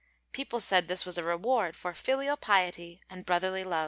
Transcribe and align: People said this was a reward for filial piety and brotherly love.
People 0.31 0.59
said 0.59 0.87
this 0.87 1.05
was 1.05 1.19
a 1.19 1.23
reward 1.23 1.75
for 1.75 1.93
filial 1.93 2.35
piety 2.35 3.01
and 3.07 3.23
brotherly 3.23 3.63
love. 3.63 3.79